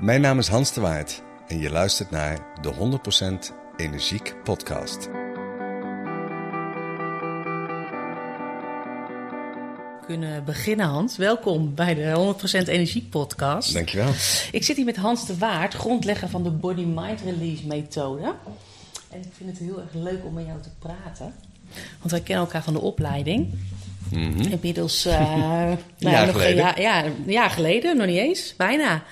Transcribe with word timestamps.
Mijn 0.00 0.20
naam 0.20 0.38
is 0.38 0.48
Hans 0.48 0.72
de 0.72 0.80
Waard 0.80 1.22
en 1.46 1.58
je 1.58 1.70
luistert 1.70 2.10
naar 2.10 2.46
de 2.60 2.98
100% 3.50 3.54
Energiek 3.76 4.34
Podcast. 4.44 5.04
We 10.00 10.06
kunnen 10.06 10.44
beginnen, 10.44 10.86
Hans. 10.86 11.16
Welkom 11.16 11.74
bij 11.74 11.94
de 11.94 12.34
100% 12.64 12.68
Energiek 12.68 13.10
Podcast. 13.10 13.72
Dankjewel. 13.72 14.08
Ik 14.52 14.64
zit 14.64 14.76
hier 14.76 14.84
met 14.84 14.96
Hans 14.96 15.26
de 15.26 15.38
Waard, 15.38 15.74
grondlegger 15.74 16.28
van 16.28 16.42
de 16.42 16.50
Body-Mind 16.50 17.20
Release 17.20 17.66
methode. 17.66 18.34
En 19.10 19.18
ik 19.18 19.32
vind 19.36 19.50
het 19.50 19.58
heel 19.58 19.80
erg 19.80 19.92
leuk 19.92 20.24
om 20.24 20.34
met 20.34 20.46
jou 20.46 20.60
te 20.60 20.70
praten. 20.78 21.34
Want 21.98 22.10
wij 22.10 22.20
kennen 22.20 22.44
elkaar 22.44 22.62
van 22.62 22.72
de 22.72 22.80
opleiding. 22.80 23.54
Inmiddels, 24.50 25.06
uh, 25.06 25.12
nou 25.20 25.78
ja, 25.96 26.10
jaar 26.10 26.26
nog 26.26 26.34
een 26.34 26.40
geleden. 26.40 26.56
jaar, 26.56 26.80
ja, 26.80 27.04
een 27.04 27.24
jaar 27.26 27.50
geleden, 27.50 27.96
nog 27.96 28.06
niet 28.06 28.18
eens, 28.18 28.54
bijna. 28.56 29.02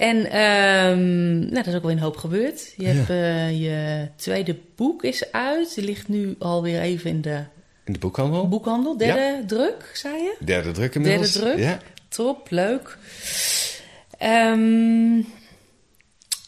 En 0.00 0.30
ehm, 0.30 1.38
nou, 1.38 1.54
dat 1.54 1.66
is 1.66 1.74
ook 1.74 1.82
wel 1.82 1.90
een 1.90 1.98
hoop 1.98 2.16
gebeurd. 2.16 2.74
Je, 2.76 2.86
hebt, 2.86 3.10
eh, 3.10 3.60
je 3.60 4.08
tweede 4.16 4.56
boek 4.76 5.04
is 5.04 5.32
uit. 5.32 5.74
Die 5.74 5.84
ligt 5.84 6.08
nu 6.08 6.34
alweer 6.38 6.80
even 6.80 7.10
in 7.10 7.20
de 7.20 7.44
In 7.84 7.92
de 7.92 7.98
boekhandel. 7.98 8.48
boekhandel. 8.48 8.96
Derde 8.96 9.44
druk, 9.46 9.90
zei 9.94 10.14
je? 10.16 10.36
Derde 10.44 10.70
druk 10.70 10.94
inmiddels. 10.94 11.32
Derde 11.32 11.48
druk. 11.50 11.64
Ja. 11.64 11.78
Top, 12.08 12.50
leuk. 12.50 12.98
Ehm, 14.18 15.16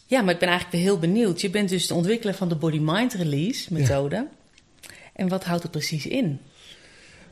ja, 0.06 0.22
maar 0.22 0.34
ik 0.34 0.38
ben 0.38 0.48
eigenlijk 0.48 0.70
weer 0.70 0.80
heel 0.80 0.98
benieuwd. 0.98 1.40
Je 1.40 1.50
bent 1.50 1.68
dus 1.68 1.86
de 1.86 1.94
ontwikkelaar 1.94 2.34
van 2.34 2.48
de 2.48 2.56
Body-Mind 2.56 3.12
Release 3.12 3.72
methode. 3.72 4.26
En 5.12 5.28
wat 5.28 5.44
houdt 5.44 5.62
het 5.62 5.72
precies 5.72 6.06
in? 6.06 6.40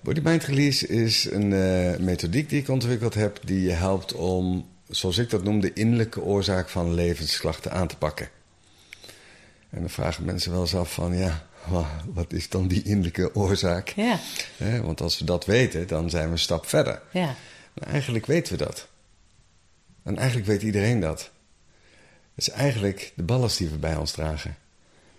Body 0.01 0.21
Mind 0.25 0.45
Release 0.45 0.87
is 0.87 1.31
een 1.31 1.53
eh, 1.53 1.99
methodiek 1.99 2.49
die 2.49 2.61
ik 2.61 2.69
ontwikkeld 2.69 3.15
heb 3.15 3.41
die 3.45 3.61
je 3.63 3.71
helpt 3.71 4.15
om, 4.15 4.67
zoals 4.91 5.19
ik 5.19 5.31
dat 5.31 5.43
noem, 5.45 5.61
de 5.61 5.73
innerlijke 5.73 6.21
oorzaak 6.23 6.69
van 6.69 6.95
levensklachten 6.95 7.73
aan 7.73 7.89
te 7.89 7.97
pakken. 7.97 8.29
En 9.71 9.81
dan 9.81 9.91
vragen 9.91 10.25
mensen 10.25 10.53
wel 10.53 10.61
eens 10.61 10.75
af 10.75 10.93
van, 10.93 11.17
ja, 11.19 11.47
wa- 11.67 12.03
wat 12.13 12.33
is 12.33 12.49
dan 12.49 12.69
die 12.69 12.83
innerlijke 12.83 13.35
oorzaak? 13.35 13.89
Ja, 14.57 14.81
want 14.81 15.01
als 15.01 15.19
we 15.19 15.25
dat 15.25 15.45
weten, 15.45 15.87
dan 15.87 16.11
zijn 16.11 16.27
we 16.27 16.33
een 16.33 16.39
stap 16.39 16.67
verder. 16.67 17.03
ja, 17.13 17.35
eigenlijk 17.87 18.27
weten 18.27 18.53
we 18.59 18.65
dat. 18.65 18.89
En 20.03 20.17
eigenlijk 20.17 20.47
weet 20.49 20.63
iedereen 20.63 21.01
dat. 21.01 21.31
Het 22.35 22.49
is 22.49 22.51
eigenlijk 22.51 23.13
de 23.17 23.23
ballast 23.23 23.59
die 23.59 23.69
we 23.69 23.77
bij 23.77 23.97
ons 23.97 24.11
dragen. 24.13 24.57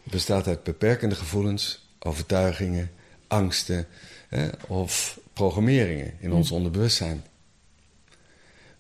Het 0.04 0.12
bestaat 0.12 0.48
uit 0.48 0.64
beperkende 0.64 1.16
gevoelens, 1.16 1.88
overtuigingen, 2.00 2.92
angsten 3.28 3.88
of 4.68 5.20
programmeringen 5.34 6.14
in 6.20 6.32
ons 6.34 6.52
onderbewustzijn. 6.52 7.24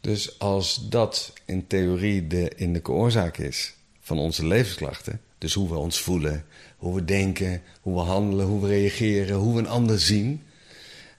Dus 0.01 0.39
als 0.39 0.89
dat 0.89 1.33
in 1.45 1.67
theorie 1.67 2.27
de 2.27 2.51
innerlijke 2.55 2.91
oorzaak 2.91 3.37
is 3.37 3.73
van 3.99 4.19
onze 4.19 4.47
levensklachten, 4.47 5.21
dus 5.37 5.53
hoe 5.53 5.69
we 5.69 5.77
ons 5.77 6.01
voelen, 6.01 6.45
hoe 6.77 6.95
we 6.95 7.05
denken, 7.05 7.61
hoe 7.81 7.93
we 7.93 7.99
handelen, 7.99 8.45
hoe 8.45 8.61
we 8.61 8.67
reageren, 8.67 9.35
hoe 9.35 9.53
we 9.53 9.59
een 9.59 9.67
ander 9.67 9.99
zien, 9.99 10.43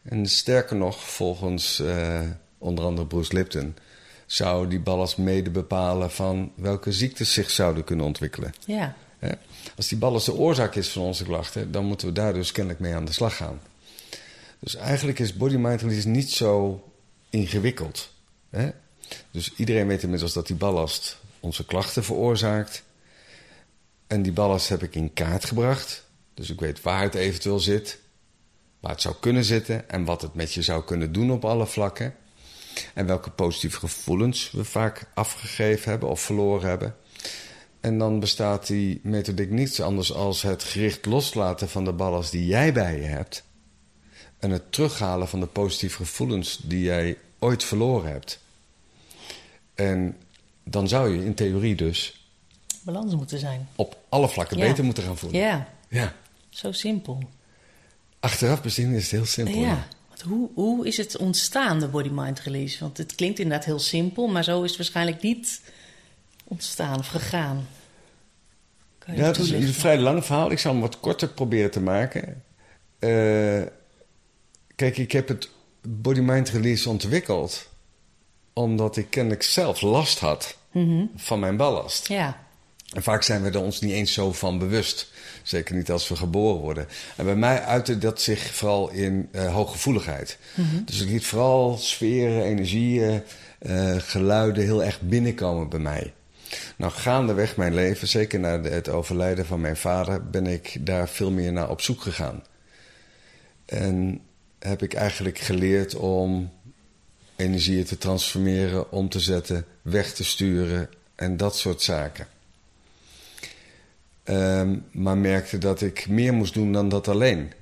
en 0.02 0.26
sterker 0.26 0.76
nog, 0.76 1.00
volgens 1.00 1.80
eh, 1.80 2.20
onder 2.58 2.84
andere 2.84 3.06
Bruce 3.06 3.34
Lipton, 3.34 3.74
zou 4.26 4.68
die 4.68 4.80
ballast 4.80 5.18
mede 5.18 5.50
bepalen 5.50 6.10
van 6.10 6.52
welke 6.54 6.92
ziektes 6.92 7.32
zich 7.32 7.50
zouden 7.50 7.84
kunnen 7.84 8.06
ontwikkelen. 8.06 8.54
ja. 9.20 9.38
Als 9.76 9.88
die 9.88 9.98
ballast 9.98 10.26
de 10.26 10.34
oorzaak 10.34 10.74
is 10.74 10.88
van 10.88 11.02
onze 11.02 11.24
klachten, 11.24 11.72
dan 11.72 11.84
moeten 11.84 12.06
we 12.06 12.12
daar 12.12 12.32
dus 12.32 12.52
kennelijk 12.52 12.80
mee 12.80 12.94
aan 12.94 13.04
de 13.04 13.12
slag 13.12 13.36
gaan. 13.36 13.60
Dus 14.58 14.74
eigenlijk 14.74 15.18
is 15.18 15.36
body 15.36 15.56
niet 16.04 16.30
zo 16.30 16.82
ingewikkeld. 17.30 18.12
Hè? 18.52 18.70
Dus 19.30 19.52
iedereen 19.56 19.86
weet 19.86 20.02
inmiddels 20.02 20.32
dat 20.32 20.46
die 20.46 20.56
ballast 20.56 21.18
onze 21.40 21.64
klachten 21.64 22.04
veroorzaakt. 22.04 22.82
En 24.06 24.22
die 24.22 24.32
ballast 24.32 24.68
heb 24.68 24.82
ik 24.82 24.94
in 24.94 25.12
kaart 25.12 25.44
gebracht. 25.44 26.04
Dus 26.34 26.50
ik 26.50 26.60
weet 26.60 26.82
waar 26.82 27.02
het 27.02 27.14
eventueel 27.14 27.58
zit, 27.58 27.98
waar 28.80 28.90
het 28.90 29.00
zou 29.00 29.14
kunnen 29.20 29.44
zitten 29.44 29.88
en 29.88 30.04
wat 30.04 30.22
het 30.22 30.34
met 30.34 30.52
je 30.52 30.62
zou 30.62 30.84
kunnen 30.84 31.12
doen 31.12 31.30
op 31.30 31.44
alle 31.44 31.66
vlakken. 31.66 32.14
En 32.94 33.06
welke 33.06 33.30
positieve 33.30 33.78
gevoelens 33.78 34.50
we 34.50 34.64
vaak 34.64 35.04
afgegeven 35.14 35.90
hebben 35.90 36.08
of 36.08 36.20
verloren 36.20 36.68
hebben. 36.68 36.96
En 37.80 37.98
dan 37.98 38.20
bestaat 38.20 38.66
die 38.66 39.00
methodiek 39.02 39.50
niets 39.50 39.80
anders 39.80 40.12
als 40.12 40.42
het 40.42 40.62
gericht 40.62 41.06
loslaten 41.06 41.68
van 41.68 41.84
de 41.84 41.92
ballast 41.92 42.30
die 42.30 42.46
jij 42.46 42.72
bij 42.72 43.00
je 43.00 43.06
hebt. 43.06 43.44
En 44.38 44.50
het 44.50 44.72
terughalen 44.72 45.28
van 45.28 45.40
de 45.40 45.46
positieve 45.46 45.96
gevoelens 45.96 46.60
die 46.64 46.82
jij 46.82 47.18
ooit 47.38 47.64
verloren 47.64 48.10
hebt. 48.10 48.41
En 49.74 50.16
dan 50.64 50.88
zou 50.88 51.16
je 51.16 51.24
in 51.24 51.34
theorie 51.34 51.74
dus 51.74 52.26
Balans 52.82 53.14
moeten 53.14 53.38
zijn. 53.38 53.68
op 53.76 53.96
alle 54.08 54.28
vlakken 54.28 54.58
Ja. 54.58 54.66
beter 54.68 54.84
moeten 54.84 55.02
gaan 55.02 55.18
voelen. 55.18 55.40
Ja, 55.40 55.68
Ja. 55.88 56.14
zo 56.50 56.72
simpel. 56.72 57.22
Achteraf 58.20 58.62
bezien 58.62 58.92
is 58.94 59.02
het 59.02 59.10
heel 59.10 59.24
simpel. 59.26 59.60
Ja. 59.60 59.86
Want 60.08 60.20
hoe, 60.20 60.50
hoe 60.54 60.86
is 60.86 60.96
het 60.96 61.16
ontstaan, 61.16 61.80
de 61.80 61.88
Body-Mind 61.88 62.40
Release? 62.40 62.78
Want 62.80 62.98
het 62.98 63.14
klinkt 63.14 63.38
inderdaad 63.38 63.64
heel 63.66 63.78
simpel, 63.78 64.26
maar 64.28 64.44
zo 64.44 64.62
is 64.62 64.68
het 64.68 64.78
waarschijnlijk 64.78 65.22
niet 65.22 65.60
ontstaan 66.44 66.98
of 66.98 67.06
gegaan. 67.06 67.66
Ja, 69.06 69.12
het 69.24 69.38
is 69.38 69.50
een 69.50 69.72
vrij 69.72 69.98
lang 69.98 70.24
verhaal. 70.24 70.50
Ik 70.50 70.58
zal 70.58 70.72
hem 70.72 70.80
wat 70.80 71.00
korter 71.00 71.28
proberen 71.28 71.70
te 71.70 71.80
maken. 71.80 72.42
Eh, 72.98 73.62
kijk, 74.76 74.96
ik 74.98 75.12
heb 75.12 75.28
het 75.28 75.50
Body 75.82 76.20
Mind 76.20 76.48
Release 76.48 76.88
ontwikkeld 76.88 77.68
omdat 78.52 78.96
ik 78.96 79.10
kennelijk 79.10 79.42
zelf 79.42 79.80
last 79.80 80.18
had 80.18 80.56
van 81.16 81.40
mijn 81.40 81.56
ballast. 81.56 82.08
Ja, 82.08 82.40
En 82.92 83.02
vaak 83.02 83.22
zijn 83.22 83.42
we 83.42 83.50
er 83.50 83.60
ons 83.60 83.80
niet 83.80 83.92
eens 83.92 84.12
zo 84.12 84.32
van 84.32 84.58
bewust. 84.58 85.10
Zeker 85.42 85.74
niet 85.74 85.90
als 85.90 86.08
we 86.08 86.16
geboren 86.16 86.60
worden. 86.60 86.88
En 87.16 87.24
bij 87.24 87.36
mij 87.36 87.62
uitte 87.62 87.98
dat 87.98 88.20
zich 88.20 88.54
vooral 88.54 88.90
in 88.90 89.28
eh, 89.32 89.54
hooggevoeligheid. 89.54 90.38
Dus 90.84 91.00
ik 91.00 91.08
liet 91.08 91.26
vooral 91.26 91.76
sferen, 91.76 92.42
energieën, 92.42 93.22
eh, 93.58 93.94
geluiden 93.98 94.64
heel 94.64 94.84
erg 94.84 95.00
binnenkomen 95.00 95.68
bij 95.68 95.78
mij. 95.78 96.12
Nou, 96.76 96.92
gaandeweg 96.92 97.56
mijn 97.56 97.74
leven, 97.74 98.08
zeker 98.08 98.40
na 98.40 98.60
het 98.60 98.88
overlijden 98.88 99.46
van 99.46 99.60
mijn 99.60 99.76
vader, 99.76 100.30
ben 100.30 100.46
ik 100.46 100.76
daar 100.80 101.08
veel 101.08 101.30
meer 101.30 101.52
naar 101.52 101.70
op 101.70 101.80
zoek 101.80 102.00
gegaan. 102.00 102.42
En 103.64 104.20
heb 104.58 104.82
ik 104.82 104.94
eigenlijk 104.94 105.38
geleerd 105.38 105.94
om 105.94 106.50
energieën 107.36 107.84
te 107.84 107.98
transformeren, 107.98 108.92
om 108.92 109.08
te 109.08 109.20
zetten, 109.20 109.64
weg 109.82 110.12
te 110.14 110.24
sturen 110.24 110.88
en 111.14 111.36
dat 111.36 111.56
soort 111.56 111.82
zaken. 111.82 112.26
Ehm, 114.22 114.76
maar 114.90 115.16
merkte 115.18 115.58
dat 115.58 115.80
ik 115.80 116.08
meer 116.08 116.32
moest 116.34 116.54
doen 116.54 116.72
dan 116.72 116.88
dat 116.88 117.08
alleen. 117.08 117.52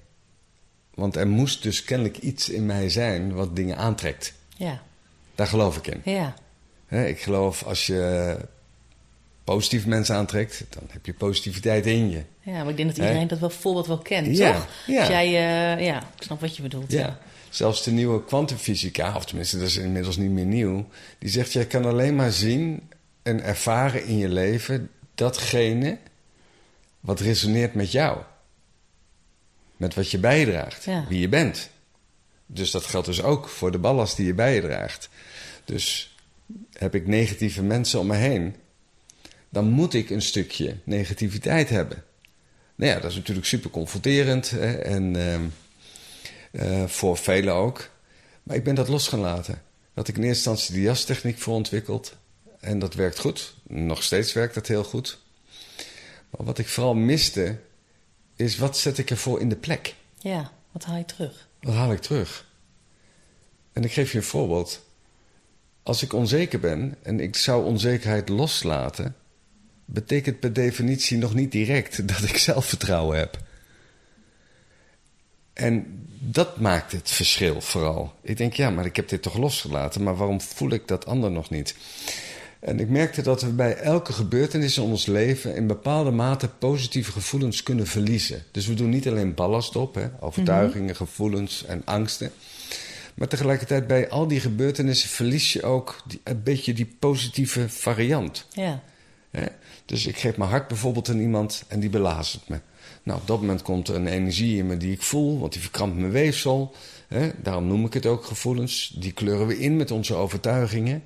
Want 0.94 1.16
er 1.16 1.28
moest 1.28 1.62
dus 1.62 1.84
kennelijk 1.84 2.18
iets 2.18 2.48
in 2.48 2.66
mij 2.66 2.88
zijn 2.88 3.32
wat 3.32 3.56
dingen 3.56 3.76
aantrekt. 3.76 4.32
ja, 4.56 4.82
Daar 5.34 5.46
geloof 5.46 5.76
ik 5.76 5.86
in. 5.86 6.00
ja. 6.12 6.34
Ik 7.06 7.20
geloof 7.20 7.62
als 7.64 7.86
je 7.86 8.36
positieve 9.54 9.88
mensen 9.88 10.14
aantrekt, 10.14 10.64
dan 10.68 10.82
heb 10.90 11.06
je 11.06 11.14
positiviteit 11.14 11.86
in 11.86 12.10
je. 12.10 12.22
Ja, 12.40 12.52
maar 12.52 12.68
ik 12.68 12.76
denk 12.76 12.88
dat 12.88 12.98
iedereen 12.98 13.28
dat 13.28 13.38
wel 13.38 13.50
voorbeeld 13.50 13.86
wel 13.86 13.98
kent, 13.98 14.36
Ja, 14.36 14.52
toch? 14.52 14.68
ja. 14.86 14.98
Als 14.98 15.08
jij, 15.08 15.26
eh, 15.26 15.84
ja, 15.86 15.98
ik 16.16 16.22
snap 16.22 16.40
wat 16.40 16.56
je 16.56 16.62
bedoelt. 16.62 16.92
Ja. 16.92 17.18
Zelfs 17.48 17.82
de 17.84 17.90
nieuwe 17.90 18.24
kwantumfysica, 18.24 19.16
of 19.16 19.24
tenminste 19.24 19.58
dat 19.58 19.66
is 19.66 19.76
inmiddels 19.76 20.16
niet 20.16 20.30
meer 20.30 20.44
nieuw, 20.44 20.88
die 21.18 21.30
zegt 21.30 21.52
jij 21.52 21.66
kan 21.66 21.84
alleen 21.84 22.16
maar 22.16 22.32
zien 22.32 22.88
en 23.22 23.42
ervaren 23.42 24.04
in 24.04 24.18
je 24.18 24.28
leven 24.28 24.90
datgene 25.14 25.98
wat 27.00 27.20
resoneert 27.20 27.74
met 27.74 27.92
jou. 27.92 28.18
Met 29.76 29.94
wat 29.94 30.10
je 30.10 30.18
bijdraagt, 30.18 30.86
wie 31.08 31.20
je 31.20 31.28
bent. 31.28 31.70
Dus 32.46 32.70
dat 32.70 32.84
geldt 32.84 33.06
dus 33.06 33.22
ook 33.22 33.48
voor 33.48 33.70
de 33.70 33.78
ballast 33.78 34.16
die 34.16 34.26
je 34.26 34.34
bijdraagt. 34.34 35.08
Dus 35.64 36.16
heb 36.72 36.94
ik 36.94 37.06
negatieve 37.06 37.62
mensen 37.62 38.00
om 38.00 38.06
me 38.06 38.16
heen, 38.16 38.54
dan 39.50 39.70
moet 39.70 39.94
ik 39.94 40.10
een 40.10 40.22
stukje 40.22 40.76
negativiteit 40.84 41.68
hebben. 41.68 42.04
Nou 42.74 42.92
ja, 42.92 43.00
dat 43.00 43.10
is 43.10 43.16
natuurlijk 43.16 43.46
super 43.46 43.70
confronterend 43.70 44.50
hè, 44.50 44.72
en 44.72 45.16
ehm, 45.16 45.44
eh, 46.50 46.86
voor 46.86 47.16
velen 47.16 47.54
ook. 47.54 47.90
Maar 48.42 48.56
ik 48.56 48.64
ben 48.64 48.74
dat 48.74 48.88
los 48.88 49.08
gaan 49.08 49.20
laten. 49.20 49.62
Had 49.94 50.08
ik 50.08 50.16
in 50.16 50.22
eerste 50.22 50.50
instantie 50.50 50.74
de 50.74 50.80
jastechniek 50.80 51.38
voor 51.38 51.54
ontwikkeld. 51.54 52.16
En 52.60 52.78
dat 52.78 52.94
werkt 52.94 53.18
goed. 53.18 53.54
Nog 53.66 54.02
steeds 54.02 54.32
werkt 54.32 54.54
dat 54.54 54.66
heel 54.66 54.84
goed. 54.84 55.18
Maar 56.30 56.46
wat 56.46 56.58
ik 56.58 56.68
vooral 56.68 56.94
miste, 56.94 57.58
is 58.36 58.58
wat 58.58 58.78
zet 58.78 58.98
ik 58.98 59.10
ervoor 59.10 59.40
in 59.40 59.48
de 59.48 59.56
plek? 59.56 59.94
Ja, 60.18 60.52
wat 60.72 60.84
haal 60.84 60.96
je 60.96 61.04
terug? 61.04 61.48
Wat 61.60 61.74
haal 61.74 61.92
ik 61.92 62.00
terug? 62.00 62.46
En 63.72 63.84
ik 63.84 63.92
geef 63.92 64.12
je 64.12 64.18
een 64.18 64.24
voorbeeld. 64.24 64.80
Als 65.82 66.02
ik 66.02 66.12
onzeker 66.12 66.60
ben 66.60 66.96
en 67.02 67.20
ik 67.20 67.36
zou 67.36 67.64
onzekerheid 67.64 68.28
loslaten, 68.28 69.16
betekent 69.92 70.40
per 70.40 70.52
definitie 70.52 71.18
nog 71.18 71.34
niet 71.34 71.52
direct 71.52 72.08
dat 72.14 72.22
ik 72.22 72.36
zelfvertrouwen 72.36 73.18
heb. 73.18 73.38
En 75.52 76.04
dat 76.18 76.60
maakt 76.60 76.92
het 76.92 77.10
verschil 77.10 77.60
vooral. 77.60 78.14
Ik 78.22 78.36
denk, 78.36 78.54
ja, 78.54 78.70
maar 78.70 78.84
ik 78.84 78.96
heb 78.96 79.08
dit 79.08 79.22
toch 79.22 79.36
losgelaten, 79.36 80.02
maar 80.02 80.16
waarom 80.16 80.40
voel 80.40 80.70
ik 80.70 80.88
dat 80.88 81.06
ander 81.06 81.30
nog 81.30 81.50
niet? 81.50 81.74
En 82.60 82.80
ik 82.80 82.88
merkte 82.88 83.22
dat 83.22 83.42
we 83.42 83.48
bij 83.48 83.76
elke 83.76 84.12
gebeurtenis 84.12 84.76
in 84.76 84.82
ons 84.82 85.06
leven 85.06 85.54
in 85.54 85.66
bepaalde 85.66 86.10
mate 86.10 86.48
positieve 86.48 87.12
gevoelens 87.12 87.62
kunnen 87.62 87.86
verliezen. 87.86 88.42
Dus 88.50 88.66
we 88.66 88.74
doen 88.74 88.90
niet 88.90 89.08
alleen 89.08 89.34
ballast 89.34 89.76
op, 89.76 89.94
hè, 89.94 90.06
overtuigingen, 90.20 90.96
gevoelens 90.96 91.64
en 91.64 91.82
angsten. 91.84 92.32
Maar 93.14 93.28
tegelijkertijd 93.28 93.86
bij 93.86 94.08
al 94.08 94.26
die 94.26 94.40
gebeurtenissen 94.40 95.08
verlies 95.08 95.52
je 95.52 95.62
ook 95.62 96.02
die, 96.06 96.20
een 96.24 96.42
beetje 96.42 96.72
die 96.72 96.96
positieve 96.98 97.68
variant. 97.68 98.46
Ja. 98.50 98.82
Hè? 99.30 99.46
Dus 99.90 100.06
ik 100.06 100.18
geef 100.18 100.36
mijn 100.36 100.50
hart 100.50 100.68
bijvoorbeeld 100.68 101.08
aan 101.08 101.18
iemand 101.18 101.64
en 101.68 101.80
die 101.80 101.90
belazert 101.90 102.48
me. 102.48 102.60
Nou, 103.02 103.20
op 103.20 103.26
dat 103.26 103.40
moment 103.40 103.62
komt 103.62 103.88
er 103.88 103.94
een 103.94 104.06
energie 104.06 104.58
in 104.58 104.66
me 104.66 104.76
die 104.76 104.92
ik 104.92 105.02
voel, 105.02 105.38
want 105.38 105.52
die 105.52 105.60
verkrampt 105.60 105.96
mijn 105.96 106.12
weefsel. 106.12 106.74
Hè? 107.08 107.30
Daarom 107.42 107.66
noem 107.66 107.84
ik 107.84 107.92
het 107.92 108.06
ook 108.06 108.24
gevoelens. 108.24 108.94
Die 108.96 109.12
kleuren 109.12 109.46
we 109.46 109.58
in 109.58 109.76
met 109.76 109.90
onze 109.90 110.14
overtuigingen. 110.14 111.04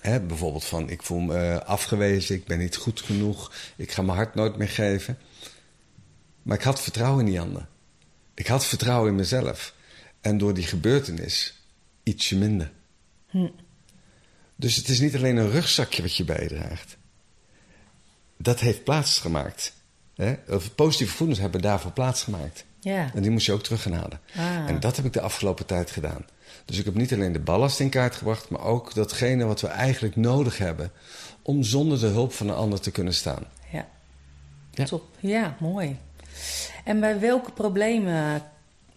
Hè? 0.00 0.20
Bijvoorbeeld 0.20 0.64
van, 0.64 0.90
ik 0.90 1.02
voel 1.02 1.18
me 1.18 1.34
eh, 1.34 1.68
afgewezen, 1.68 2.34
ik 2.34 2.44
ben 2.44 2.58
niet 2.58 2.76
goed 2.76 3.00
genoeg, 3.00 3.52
ik 3.76 3.92
ga 3.92 4.02
mijn 4.02 4.16
hart 4.16 4.34
nooit 4.34 4.56
meer 4.56 4.68
geven. 4.68 5.18
Maar 6.42 6.56
ik 6.56 6.64
had 6.64 6.82
vertrouwen 6.82 7.24
in 7.24 7.30
die 7.30 7.40
ander. 7.40 7.66
Ik 8.34 8.46
had 8.46 8.66
vertrouwen 8.66 9.10
in 9.10 9.16
mezelf. 9.16 9.74
En 10.20 10.38
door 10.38 10.54
die 10.54 10.66
gebeurtenis 10.66 11.62
ietsje 12.02 12.36
minder. 12.36 12.72
Hm. 13.26 13.48
Dus 14.56 14.76
het 14.76 14.88
is 14.88 15.00
niet 15.00 15.16
alleen 15.16 15.36
een 15.36 15.50
rugzakje 15.50 16.02
wat 16.02 16.16
je 16.16 16.24
bijdraagt. 16.24 16.96
Dat 18.36 18.60
heeft 18.60 18.84
plaatsgemaakt. 18.84 19.72
Hè? 20.14 20.34
Of 20.48 20.74
positieve 20.74 21.10
gevoelens 21.10 21.38
hebben 21.40 21.60
daarvoor 21.60 21.92
plaatsgemaakt. 21.92 22.64
Ja. 22.80 23.10
En 23.14 23.22
die 23.22 23.30
moest 23.30 23.46
je 23.46 23.52
ook 23.52 23.62
terug 23.62 23.82
gaan 23.82 23.92
halen. 23.92 24.20
Ah. 24.36 24.68
En 24.68 24.80
dat 24.80 24.96
heb 24.96 25.04
ik 25.04 25.12
de 25.12 25.20
afgelopen 25.20 25.66
tijd 25.66 25.90
gedaan. 25.90 26.24
Dus 26.64 26.78
ik 26.78 26.84
heb 26.84 26.94
niet 26.94 27.12
alleen 27.12 27.32
de 27.32 27.38
ballast 27.38 27.80
in 27.80 27.88
kaart 27.88 28.14
gebracht, 28.14 28.48
maar 28.48 28.60
ook 28.60 28.94
datgene 28.94 29.44
wat 29.44 29.60
we 29.60 29.66
eigenlijk 29.66 30.16
nodig 30.16 30.58
hebben 30.58 30.90
om 31.42 31.62
zonder 31.62 32.00
de 32.00 32.06
hulp 32.06 32.32
van 32.32 32.48
een 32.48 32.54
ander 32.54 32.80
te 32.80 32.90
kunnen 32.90 33.14
staan. 33.14 33.42
Ja. 33.72 33.88
Ja. 34.70 34.84
Top. 34.84 35.04
Ja, 35.18 35.56
mooi. 35.60 35.98
En 36.84 37.00
bij 37.00 37.20
welke 37.20 37.52
problemen 37.52 38.42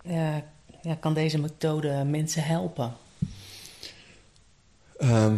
eh, 0.04 0.36
ja, 0.82 0.96
kan 1.00 1.14
deze 1.14 1.40
methode 1.40 2.04
mensen 2.04 2.44
helpen? 2.44 2.94
Ehm, 4.98 5.36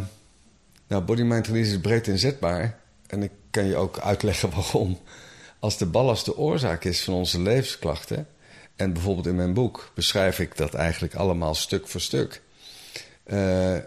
nou, 0.87 1.03
body 1.03 1.21
mind 1.21 1.47
release 1.47 1.71
is 1.71 1.79
breed 1.79 2.07
inzetbaar. 2.07 2.79
En 3.07 3.23
ik 3.23 3.31
kan 3.51 3.65
je 3.65 3.75
ook 3.75 3.99
uitleggen 3.99 4.49
waarom. 4.55 4.99
Als 5.59 5.77
de 5.77 5.85
ballast 5.85 6.25
de 6.25 6.37
oorzaak 6.37 6.83
is 6.83 7.03
van 7.03 7.13
onze 7.13 7.41
levensklachten. 7.41 8.27
En 8.75 8.93
bijvoorbeeld 8.93 9.27
in 9.27 9.35
mijn 9.35 9.53
boek 9.53 9.91
beschrijf 9.95 10.39
ik 10.39 10.57
dat 10.57 10.73
eigenlijk 10.73 11.15
allemaal 11.15 11.55
stuk 11.55 11.87
voor 11.87 12.01
stuk. 12.01 12.41
Eh, 13.23 13.77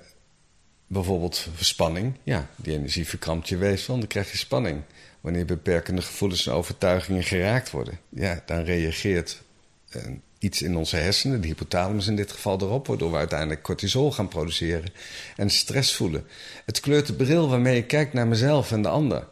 bijvoorbeeld 0.87 1.49
spanning. 1.57 2.15
Ja, 2.23 2.49
die 2.57 2.75
energie 2.75 3.09
verkrampt 3.09 3.49
je 3.49 3.57
weefsel, 3.57 3.99
dan 3.99 4.07
krijg 4.07 4.31
je 4.31 4.37
spanning. 4.37 4.83
Wanneer 5.21 5.45
beperkende 5.45 6.03
gevoelens 6.03 6.47
en 6.47 6.53
overtuigingen 6.53 7.23
geraakt 7.23 7.71
worden, 7.71 7.99
ja, 8.09 8.43
dan 8.47 8.63
reageert 8.63 9.43
eh, 9.89 10.03
iets 10.39 10.63
in 10.63 10.77
onze 10.77 10.97
hersenen, 10.97 11.41
de 11.41 11.47
hypothalamus 11.47 12.07
in 12.07 12.17
dit 12.17 12.33
geval, 12.33 12.61
erop, 12.61 12.87
waardoor 12.87 13.11
we 13.11 13.17
uiteindelijk 13.17 13.63
cortisol 13.63 14.13
gaan 14.13 14.29
produceren 14.29 14.93
en 15.37 15.51
stress 15.51 15.95
voelen. 15.95 16.27
Het 16.65 16.81
kleurt 16.81 17.07
de 17.07 17.15
bril 17.15 17.49
waarmee 17.49 17.77
ik 17.77 17.87
kijk 17.87 18.13
naar 18.13 18.27
mezelf 18.27 18.73
en 18.73 18.83
de 18.83 18.89
ander. 18.89 19.27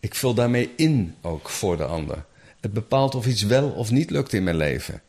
Ik 0.00 0.14
vul 0.14 0.34
daarmee 0.34 0.70
in 0.76 1.14
ook 1.20 1.48
voor 1.48 1.76
de 1.76 1.84
ander. 1.84 2.24
Het 2.60 2.72
bepaalt 2.72 3.14
of 3.14 3.26
iets 3.26 3.42
wel 3.42 3.70
of 3.70 3.90
niet 3.90 4.10
lukt 4.10 4.32
in 4.32 4.44
mijn 4.44 4.56
leven. 4.56 5.02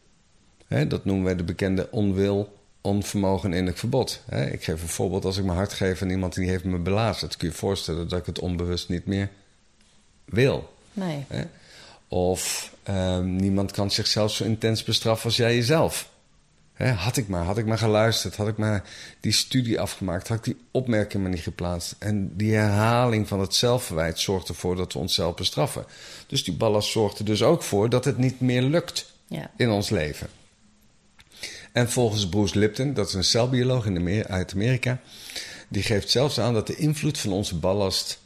Dat 0.88 1.06
noemen 1.06 1.24
wij 1.26 1.36
de 1.36 1.44
bekende 1.44 1.88
onwil, 1.92 2.58
onvermogen 2.82 3.54
in 3.54 3.66
het 3.66 3.80
verbod. 3.80 4.22
Ik 4.52 4.64
geef 4.64 4.82
een 4.82 4.88
voorbeeld 4.88 5.26
als 5.26 5.38
ik 5.38 5.44
mijn 5.44 5.58
hart 5.58 5.74
geef 5.74 6.02
aan 6.02 6.10
iemand 6.10 6.34
die 6.34 6.50
heeft 6.50 6.64
me 6.64 6.78
belazerd. 6.78 7.38
Kun 7.38 7.48
je 7.48 7.54
je 7.54 7.60
voorstellen 7.60 8.08
dat 8.10 8.20
ik 8.20 8.26
het 8.26 8.40
onbewust 8.40 8.90
niet 8.90 9.06
meer 9.06 9.30
wil. 10.26 10.74
Nee. 10.94 11.26
Of 12.08 12.74
ehm, 12.84 13.36
niemand 13.36 13.72
kan 13.72 13.92
zichzelf 13.92 14.32
zo 14.32 14.44
intens 14.44 14.84
bestraffen 14.84 15.26
als 15.26 15.38
jij 15.38 15.56
jezelf. 15.56 16.11
Hè, 16.82 16.92
had 16.92 17.18
ik 17.18 17.28
maar, 17.28 17.44
had 17.44 17.58
ik 17.58 17.66
maar 17.66 17.78
geluisterd, 17.78 18.36
had 18.36 18.48
ik 18.48 18.58
maar 18.58 18.84
die 19.20 19.32
studie 19.32 19.80
afgemaakt, 19.80 20.28
had 20.28 20.38
ik 20.38 20.44
die 20.44 20.58
opmerking 20.72 21.22
maar 21.24 21.32
niet 21.32 21.42
geplaatst. 21.42 21.96
En 22.00 22.36
die 22.38 22.54
herhaling 22.54 23.28
van 23.28 23.40
het 23.40 23.56
zelfverwijt 23.56 24.20
zorgt 24.20 24.48
ervoor 24.48 24.76
dat 24.76 24.94
we 24.94 25.00
onszelf 25.00 25.36
bestraffen. 25.36 25.86
Dus 26.28 26.44
die 26.44 26.54
ballast 26.54 26.90
zorgt 26.92 27.20
er 27.20 27.26
dus 27.26 27.44
ook 27.44 27.64
voor 27.64 27.90
dat 27.90 28.06
het 28.06 28.18
niet 28.18 28.40
meer 28.40 28.62
lukt 28.62 29.12
Ja. 29.28 29.52
in 29.58 29.70
ons 29.70 29.90
leven. 29.90 30.28
En 31.72 31.90
volgens 31.90 32.30
Bruce 32.30 32.60
Lipton, 32.60 32.94
dat 32.94 33.08
is 33.08 33.14
een 33.14 33.24
celbioloog 33.24 33.86
in 33.86 34.26
uit 34.28 34.54
Amerika, 34.54 35.00
die 35.68 35.84
geeft 35.84 36.10
zelfs 36.10 36.40
aan 36.40 36.54
dat 36.54 36.68
de 36.68 36.76
invloed 36.76 37.18
van 37.18 37.32
onze 37.32 37.56
ballast 37.56 38.20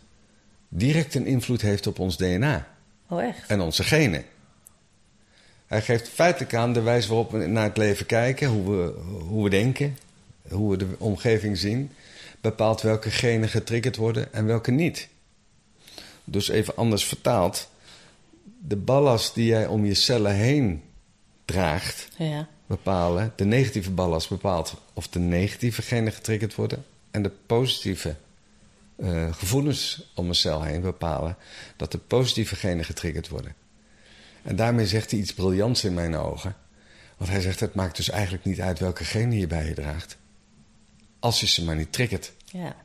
direct 0.69 1.15
een 1.15 1.25
invloed 1.25 1.61
heeft 1.61 1.87
op 1.87 1.99
ons 1.99 2.17
DNA 2.17 2.67
Oh, 3.09 3.23
echt? 3.23 3.47
en 3.47 3.61
onze 3.61 3.83
genen. 3.83 4.23
Hij 5.67 5.81
geeft 5.81 6.09
feitelijk 6.09 6.53
aan 6.53 6.73
de 6.73 6.81
wijze 6.81 7.07
waarop 7.07 7.31
we 7.31 7.37
naar 7.37 7.63
het 7.63 7.77
leven 7.77 8.05
kijken, 8.05 8.47
hoe 8.47 8.75
we, 8.75 8.93
hoe 9.27 9.43
we 9.43 9.49
denken, 9.49 9.97
hoe 10.49 10.71
we 10.71 10.77
de 10.77 10.87
omgeving 10.97 11.57
zien, 11.57 11.91
bepaalt 12.41 12.81
welke 12.81 13.11
genen 13.11 13.49
getriggerd 13.49 13.95
worden 13.95 14.33
en 14.33 14.45
welke 14.45 14.71
niet. 14.71 15.07
Dus 16.23 16.47
even 16.47 16.75
anders 16.75 17.05
vertaald, 17.05 17.69
de 18.67 18.75
ballast 18.75 19.33
die 19.33 19.45
jij 19.45 19.67
om 19.67 19.85
je 19.85 19.93
cellen 19.93 20.35
heen 20.35 20.83
draagt, 21.45 22.07
Ja. 22.17 22.47
bepalen, 22.65 23.33
de 23.35 23.45
negatieve 23.45 23.91
ballast 23.91 24.29
bepaalt 24.29 24.73
of 24.93 25.07
de 25.07 25.19
negatieve 25.19 25.81
genen 25.81 26.13
getriggerd 26.13 26.55
worden 26.55 26.85
en 27.11 27.21
de 27.21 27.31
positieve 27.45 28.15
eh, 28.95 29.33
gevoelens 29.33 30.11
om 30.15 30.27
een 30.27 30.35
cel 30.35 30.63
heen 30.63 30.81
bepalen 30.81 31.37
dat 31.77 31.91
de 31.91 31.97
positieve 31.97 32.55
genen 32.55 32.85
getriggerd 32.85 33.27
worden. 33.29 33.55
En 34.45 34.55
daarmee 34.55 34.87
zegt 34.87 35.11
hij 35.11 35.19
iets 35.19 35.33
briljants 35.33 35.83
in 35.83 35.93
mijn 35.93 36.15
ogen. 36.15 36.55
Want 37.17 37.29
hij 37.29 37.41
zegt, 37.41 37.59
het 37.59 37.73
maakt 37.73 37.95
dus 37.95 38.09
eigenlijk 38.09 38.45
niet 38.45 38.61
uit 38.61 38.79
welke 38.79 39.03
genen 39.03 39.37
je 39.37 39.47
bij 39.47 39.67
je 39.67 39.73
draagt. 39.73 40.17
Als 41.19 41.39
je 41.39 41.47
ze 41.47 41.63
maar 41.63 41.75
niet 41.75 41.93
triggert. 41.93 42.31
Ja. 42.45 42.75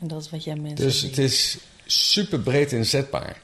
En 0.00 0.08
dat 0.08 0.22
is 0.22 0.30
wat 0.30 0.44
jij 0.44 0.56
mensen 0.56 0.86
Dus 0.86 1.00
het 1.00 1.18
is 1.18 1.58
super 1.86 2.40
breed 2.40 2.72
inzetbaar. 2.72 3.42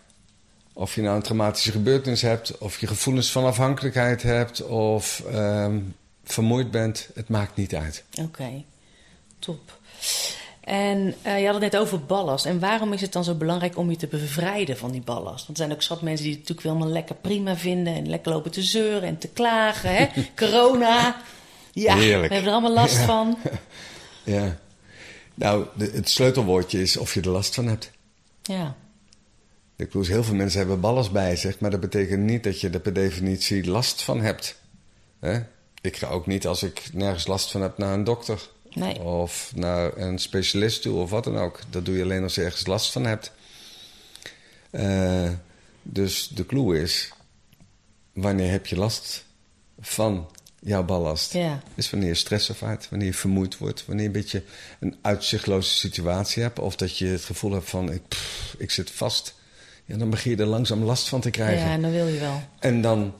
Of 0.73 0.95
je 0.95 1.03
nou 1.03 1.17
een 1.17 1.23
traumatische 1.23 1.71
gebeurtenis 1.71 2.23
hebt, 2.23 2.59
of 2.59 2.81
je 2.81 2.87
gevoelens 2.87 3.31
van 3.31 3.45
afhankelijkheid 3.45 4.23
hebt, 4.23 4.63
of 4.63 5.23
ehm, 5.31 5.81
vermoeid 6.25 6.71
bent, 6.71 7.09
het 7.15 7.29
maakt 7.29 7.57
niet 7.57 7.75
uit. 7.75 8.05
Oké, 8.19 8.65
top. 9.39 9.79
En 10.71 11.15
eh, 11.23 11.39
je 11.41 11.45
had 11.45 11.55
het 11.55 11.73
net 11.73 11.77
over 11.81 12.05
ballast. 12.05 12.47
En 12.47 12.61
waarom 12.61 12.93
is 12.93 13.01
het 13.01 13.13
dan 13.13 13.25
zo 13.25 13.35
belangrijk 13.35 13.77
om 13.77 13.91
je 13.91 13.97
te 13.97 14.07
bevrijden 14.07 14.77
van 14.77 14.91
die 14.91 15.01
ballast? 15.01 15.47
Want 15.47 15.49
er 15.49 15.65
zijn 15.65 15.73
ook 15.73 15.83
zat 15.83 16.03
mensen 16.03 16.25
die 16.25 16.33
het 16.35 16.41
natuurlijk 16.41 16.67
wel 16.67 16.73
helemaal 16.77 16.95
lekker 16.97 17.15
prima 17.15 17.57
vinden... 17.57 17.95
en 17.95 18.09
lekker 18.09 18.33
lopen 18.33 18.51
te 18.51 18.63
zeuren 18.63 19.03
en 19.09 19.19
te 19.19 19.29
klagen. 19.29 19.95
Hè? 19.97 20.07
Corona. 20.47 21.23
Ja, 21.73 21.97
Heerlijk. 21.97 22.29
we 22.29 22.35
hebben 22.35 22.53
er 22.53 22.59
allemaal 22.59 22.83
last 22.83 22.97
Ja. 22.99 23.05
van. 23.07 23.39
Ja. 24.25 24.57
Nou, 25.35 25.65
de- 25.75 25.91
het 25.95 26.09
sleutelwoordje 26.11 26.81
is 26.83 26.97
of 26.97 27.15
je 27.15 27.21
er 27.21 27.29
last 27.31 27.55
van 27.55 27.67
hebt. 27.67 27.91
Ja, 28.43 28.75
Ik 29.77 29.87
bedoel, 29.87 30.05
heel 30.05 30.25
veel 30.25 30.35
mensen 30.35 30.59
hebben 30.59 30.81
ballast 30.81 31.13
bij 31.13 31.37
zich, 31.37 31.59
maar 31.61 31.71
dat 31.71 31.81
betekent 31.81 32.23
niet 32.23 32.45
dat 32.45 32.61
je 32.61 32.71
er 32.71 32.81
per 32.81 32.93
definitie 32.93 33.67
last 33.71 34.03
van 34.03 34.21
hebt. 34.21 34.59
Hè? 35.21 35.39
Ik 35.81 35.97
ga 35.97 36.07
ook 36.09 36.27
niet 36.27 36.47
als 36.47 36.63
ik 36.63 36.89
nergens 36.93 37.27
last 37.27 37.51
van 37.51 37.63
heb 37.63 37.79
naar 37.79 37.93
een 37.95 38.05
dokter. 38.05 38.49
Nee. 38.75 39.01
Of 39.01 39.53
naar 39.55 39.97
een 39.97 40.19
specialist 40.19 40.83
toe 40.83 40.99
of 40.99 41.11
wat 41.11 41.25
dan 41.25 41.39
ook. 41.39 41.61
Dat 41.71 41.85
doe 41.85 41.97
je 41.97 42.03
alleen 42.03 42.23
als 42.23 42.35
je 42.35 42.43
ergens 42.43 42.67
last 42.67 42.93
van 42.93 43.05
hebt. 43.05 43.33
Eh, 44.71 45.31
dus 45.83 46.29
de 46.29 46.47
clue 46.47 46.81
is: 46.83 47.13
wanneer 48.13 48.51
heb 48.51 48.67
je 48.67 48.77
last 48.77 49.25
van 49.81 50.29
jouw 50.61 50.85
ballast? 50.85 51.33
ja, 51.33 51.63
Is 51.75 51.91
wanneer 51.91 52.09
je 52.09 52.15
stress 52.15 52.49
ervaart, 52.49 52.89
wanneer 52.91 53.09
je 53.09 53.15
vermoeid 53.15 53.59
wordt, 53.59 53.87
wanneer 53.87 54.03
je 54.05 54.11
een 54.11 54.21
beetje 54.21 54.43
een 54.81 54.97
uitzichtloze 55.03 55.71
situatie 55.71 56.43
hebt. 56.43 56.59
Of 56.59 56.77
dat 56.77 56.99
je 56.99 57.07
het 57.07 57.25
gevoel 57.25 57.53
hebt 57.53 57.71
van: 57.71 57.93
ik, 57.93 58.09
pff, 58.09 58.55
ik 58.59 58.71
zit 58.71 58.91
vast. 58.91 59.35
Ja, 59.85 59.97
dan 59.97 60.11
begin 60.11 60.31
je 60.31 60.37
er 60.37 60.47
langzaam 60.47 60.83
last 60.83 61.09
van 61.09 61.21
te 61.21 61.31
krijgen. 61.31 61.67
ja, 61.67 61.73
en 61.73 61.83
dan 61.83 61.91
wil 61.91 62.07
je 62.07 62.19
wel. 62.21 62.43
En 62.59 62.81
dan 62.81 63.15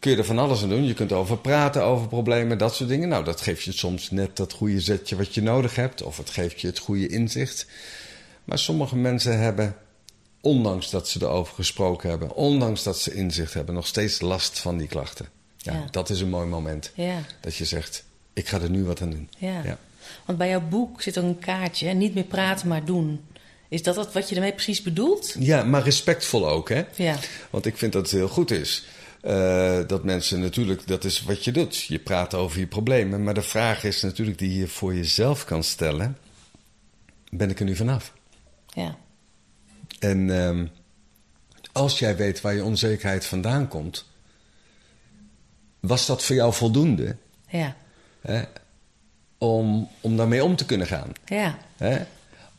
kun 0.00 0.10
je 0.10 0.16
er 0.16 0.24
van 0.24 0.38
alles 0.38 0.62
aan 0.62 0.68
doen. 0.68 0.84
Je 0.84 0.94
kunt 0.94 1.12
over 1.12 1.38
praten, 1.38 1.82
over 1.84 2.08
problemen, 2.08 2.58
dat 2.58 2.74
soort 2.74 2.88
dingen. 2.88 3.08
Nou, 3.08 3.24
dat 3.24 3.40
geeft 3.40 3.62
je 3.62 3.72
soms 3.72 4.10
net 4.10 4.36
dat 4.36 4.52
goede 4.52 4.80
zetje 4.80 5.16
wat 5.16 5.34
je 5.34 5.42
nodig 5.42 5.74
hebt. 5.76 6.02
Of 6.02 6.16
het 6.16 6.30
geeft 6.30 6.60
je 6.60 6.66
het 6.66 6.78
goede 6.78 7.08
inzicht. 7.08 7.66
Maar 8.44 8.58
sommige 8.58 8.96
mensen 8.96 9.38
hebben, 9.40 9.76
ondanks 10.40 10.90
dat 10.90 11.08
ze 11.08 11.18
erover 11.22 11.54
gesproken 11.54 12.10
hebben, 12.10 12.34
ondanks 12.34 12.82
dat 12.82 12.98
ze 12.98 13.14
inzicht 13.14 13.54
hebben, 13.54 13.74
nog 13.74 13.86
steeds 13.86 14.20
last 14.20 14.58
van 14.58 14.76
die 14.78 14.88
klachten. 14.88 15.26
Ja, 15.56 15.72
Ja. 15.72 15.84
dat 15.90 16.10
is 16.10 16.20
een 16.20 16.28
mooi 16.30 16.46
moment. 16.46 16.90
Ja, 16.94 17.18
Dat 17.40 17.56
je 17.56 17.64
zegt, 17.64 18.04
ik 18.32 18.48
ga 18.48 18.60
er 18.60 18.70
nu 18.70 18.84
wat 18.84 19.00
aan 19.02 19.10
doen. 19.10 19.28
ja. 19.38 19.62
Ja. 19.64 19.78
Want 20.24 20.38
bij 20.38 20.48
jouw 20.48 20.60
boek 20.68 21.02
zit 21.02 21.16
er 21.16 21.24
een 21.24 21.38
kaartje. 21.38 21.86
hè? 21.86 21.92
Niet 21.92 22.14
meer 22.14 22.24
praten, 22.24 22.68
maar 22.68 22.84
doen. 22.84 23.20
Is 23.68 23.82
dat 23.82 24.12
wat 24.12 24.28
je 24.28 24.34
ermee 24.34 24.52
precies 24.52 24.82
bedoelt? 24.82 25.34
Ja, 25.38 25.62
maar 25.64 25.82
respectvol 25.82 26.48
ook, 26.48 26.68
hè? 26.68 26.82
Ja, 26.94 27.16
Want 27.50 27.66
ik 27.66 27.76
vind 27.76 27.92
dat 27.92 28.02
het 28.02 28.10
heel 28.10 28.28
goed 28.28 28.50
is. 28.50 28.84
Eh, 29.20 29.80
dat 29.86 30.04
mensen 30.04 30.40
natuurlijk, 30.40 30.86
dat 30.86 31.04
is 31.04 31.22
wat 31.22 31.44
je 31.44 31.52
doet. 31.52 31.82
Je 31.82 31.98
praat 31.98 32.34
over 32.34 32.58
je 32.58 32.66
problemen. 32.66 33.22
Maar 33.22 33.34
de 33.34 33.42
vraag 33.42 33.84
is 33.84 34.02
natuurlijk 34.02 34.38
die 34.38 34.58
je 34.58 34.68
voor 34.68 34.94
jezelf 34.94 35.44
kan 35.44 35.64
stellen: 35.64 36.18
ben 37.30 37.50
ik 37.50 37.58
er 37.58 37.64
nu 37.64 37.76
vanaf? 37.76 38.12
Ja. 38.66 38.96
En 39.98 40.30
ehm, 40.44 40.66
als 41.72 41.98
jij 41.98 42.16
weet 42.16 42.40
waar 42.40 42.54
je 42.54 42.64
onzekerheid 42.64 43.24
vandaan 43.26 43.68
komt, 43.68 44.04
was 45.80 46.06
dat 46.06 46.22
voor 46.24 46.36
jou 46.36 46.52
voldoende 46.52 47.16
Ja. 47.48 47.76
hè, 48.20 48.42
om, 49.38 49.88
om 50.00 50.16
daarmee 50.16 50.44
om 50.44 50.56
te 50.56 50.64
kunnen 50.66 50.86
gaan? 50.86 51.12
Ja. 51.24 51.58
Hè? 51.76 52.02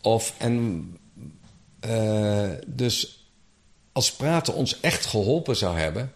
Of, 0.02 0.34
en, 0.38 0.86
eh, 1.80 2.50
dus 2.68 3.21
als 3.92 4.12
praten 4.12 4.54
ons 4.54 4.80
echt 4.80 5.06
geholpen 5.06 5.56
zou 5.56 5.78
hebben, 5.80 6.12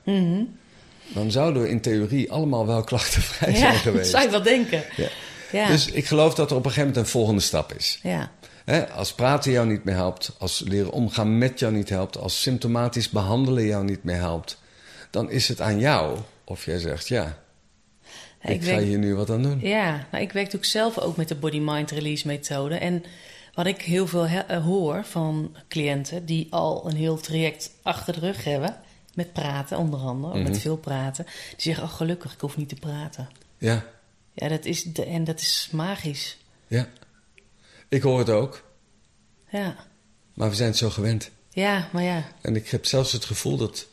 dan 1.08 1.32
zouden 1.32 1.62
we 1.62 1.70
in 1.70 1.82
theorie 1.82 2.32
allemaal 2.32 2.66
wel 2.68 2.84
klachtenvrij 2.84 3.56
zijn. 3.56 3.74
Ja, 3.74 3.80
geweest. 3.80 4.10
zou 4.12 4.24
je 4.24 4.30
wel 4.30 4.44
denken. 4.44 4.84
Ja. 4.96 5.08
Ja. 5.52 5.68
Dus 5.68 5.88
ik 5.88 6.06
geloof 6.06 6.34
dat 6.36 6.50
er 6.52 6.56
op 6.58 6.66
een 6.66 6.70
gegeven 6.72 6.88
moment 6.90 7.06
een 7.06 7.12
volgende 7.12 7.42
stap 7.42 7.74
is. 7.74 8.00
Ja. 8.04 8.32
Hè, 8.66 8.90
als 8.90 9.14
praten 9.14 9.52
jou 9.52 9.68
niet 9.68 9.84
meer 9.84 9.96
helpt, 9.96 10.32
als 10.38 10.64
leren 10.68 10.92
omgaan 10.92 11.38
met 11.38 11.60
jou 11.60 11.74
niet 11.74 11.90
helpt, 11.90 12.18
als 12.18 12.42
symptomatisch 12.42 13.10
behandelen 13.10 13.66
jou 13.66 13.84
niet 13.84 14.04
meer 14.04 14.16
helpt, 14.16 14.62
dan 15.10 15.32
is 15.32 15.48
het 15.48 15.62
aan 15.62 15.80
jou 15.80 16.18
of 16.44 16.66
jij 16.66 16.80
zegt 16.80 17.08
ja, 17.08 17.38
Ja, 18.42 18.50
ik, 18.50 18.56
ik 18.56 18.64
ga 18.64 18.70
werk- 18.76 18.86
hier 18.86 18.98
nu 18.98 19.16
wat 19.16 19.30
aan 19.30 19.42
doen. 19.44 19.60
Ja, 19.62 19.90
nou, 20.12 20.24
ik 20.24 20.32
werk 20.32 20.46
natuurlijk 20.46 20.66
zelf 20.66 21.00
ook 21.00 21.18
met 21.18 21.28
de 21.28 21.36
body-mind 21.36 21.92
release 21.92 22.28
methode. 22.28 22.76
En 22.76 23.04
wat 23.56 23.66
ik 23.66 23.82
heel 23.82 24.08
veel 24.08 24.26
eh, 24.26 24.64
hoor 24.64 25.04
van 25.06 25.56
cliënten 25.68 26.26
die 26.26 26.48
al 26.50 26.90
een 26.90 26.96
heel 26.96 27.18
traject 27.18 27.72
achter 27.82 28.14
de 28.14 28.20
rug 28.20 28.44
hebben, 28.44 28.80
met 29.14 29.34
praten 29.34 29.78
onder 29.78 30.00
andere, 30.00 30.34
Mhm. 30.40 30.44
met 30.44 30.60
veel 30.60 30.78
praten, 30.78 31.26
die 31.26 31.56
zeggen: 31.58 31.84
Oh, 31.84 31.94
gelukkig, 31.94 32.34
ik 32.34 32.40
hoef 32.40 32.58
niet 32.58 32.70
te 32.70 32.76
praten. 32.76 33.30
Ja, 33.58 33.86
Ja, 34.34 34.48
dat 34.48 34.66
is, 34.66 34.84
de, 34.84 35.06
en 35.06 35.24
dat 35.24 35.40
is 35.40 35.70
magisch. 35.72 36.38
ja. 36.68 36.88
Ik 37.90 38.02
hoor 38.02 38.20
het 38.20 38.30
ook, 38.30 38.64
Ja, 39.50 39.76
maar 40.34 40.50
we 40.50 40.56
zijn 40.56 40.70
het 40.70 40.78
zo 40.78 40.90
gewend. 40.90 41.30
ja 41.50 41.90
maar 41.92 42.04
ja. 42.04 42.24
En 42.42 42.56
ik 42.56 42.70
heb 42.70 42.86
zelfs 42.86 43.12
het 43.12 43.26
gevoel 43.26 43.58
dat, 43.58 43.88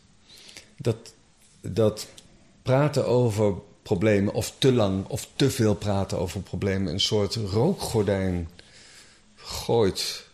dat, 0.76 1.14
dat 1.60 2.06
praten 2.62 3.06
over 3.06 3.54
problemen, 3.82 4.34
of 4.34 4.54
te 4.58 4.72
lang 4.72 5.06
of 5.06 5.28
te 5.36 5.50
veel 5.50 5.74
praten 5.74 6.18
over 6.18 6.40
problemen, 6.40 6.92
een 6.92 7.00
soort 7.00 7.34
rookgordijn 7.34 8.48
gooit 9.42 10.30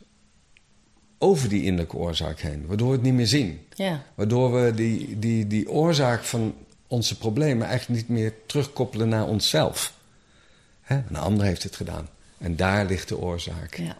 over 1.19 1.49
die 1.49 1.63
innerlijke 1.63 1.97
oorzaak 1.97 2.41
heen, 2.41 2.67
waardoor 2.67 2.89
we 2.89 2.95
het 2.95 3.03
niet 3.03 3.15
meer 3.15 3.27
zien. 3.27 3.61
Ja, 3.75 4.05
Waardoor 4.15 4.53
we 4.53 4.75
die, 4.75 5.19
die, 5.19 5.47
die 5.47 5.71
oorzaak 5.71 6.25
van 6.25 6.55
onze 6.87 7.19
problemen 7.19 7.67
eigenlijk 7.67 8.01
niet 8.01 8.19
meer 8.19 8.35
terugkoppelen 8.47 9.09
naar 9.09 9.27
onszelf. 9.27 9.97
Hè? 10.81 11.01
Een 11.09 11.17
ander 11.17 11.47
heeft 11.47 11.63
het 11.63 11.77
gedaan. 11.77 12.09
En 12.39 12.57
daar 12.57 12.87
ligt 12.87 13.09
de 13.09 13.19
oorzaak. 13.19 13.75
ja. 13.77 13.97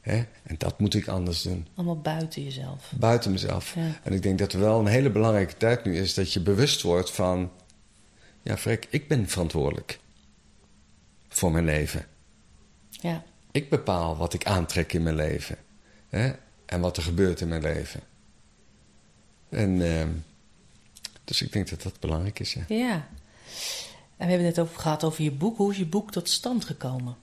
Hè? 0.00 0.24
En 0.42 0.54
dat 0.58 0.78
moet 0.78 0.94
ik 0.94 1.08
anders 1.08 1.42
doen. 1.42 1.66
Allemaal 1.74 2.00
buiten 2.00 2.44
jezelf. 2.44 2.92
Buiten 2.96 3.30
mezelf. 3.32 3.74
Ja. 3.74 4.00
En 4.02 4.12
ik 4.12 4.22
denk 4.22 4.38
dat 4.38 4.52
er 4.52 4.60
wel 4.60 4.80
een 4.80 4.86
hele 4.86 5.10
belangrijke 5.10 5.56
tijd 5.56 5.84
nu 5.84 5.96
is 5.96 6.14
dat 6.14 6.32
je 6.32 6.40
bewust 6.40 6.82
wordt 6.82 7.10
van... 7.10 7.50
Ja, 8.42 8.56
Frek, 8.56 8.86
ik 8.90 9.08
ben 9.08 9.28
verantwoordelijk 9.28 9.98
voor 11.28 11.52
mijn 11.52 11.64
leven. 11.64 12.06
Ja, 12.88 13.22
Ik 13.50 13.70
bepaal 13.70 14.16
wat 14.16 14.34
ik 14.34 14.46
aantrek 14.46 14.92
in 14.92 15.02
mijn 15.02 15.14
leven. 15.14 15.56
Hè? 16.08 16.32
En 16.66 16.80
wat 16.80 16.96
er 16.96 17.02
gebeurt 17.02 17.40
in 17.40 17.48
mijn 17.48 17.62
leven. 17.62 18.00
En 19.48 19.82
ehm, 19.82 20.10
dus 21.24 21.42
ik 21.42 21.52
denk 21.52 21.68
dat 21.68 21.82
dat 21.82 22.00
belangrijk 22.00 22.38
is. 22.38 22.52
Ja. 22.52 22.62
ja. 22.68 23.08
En 24.16 24.26
we 24.26 24.32
hebben 24.32 24.46
het 24.46 24.56
net 24.56 24.64
over 24.66 24.80
gehad 24.80 25.04
over 25.04 25.24
je 25.24 25.30
boek. 25.30 25.56
Hoe 25.56 25.70
is 25.70 25.78
je 25.78 25.86
boek 25.86 26.12
tot 26.12 26.28
stand 26.28 26.64
gekomen? 26.64 27.16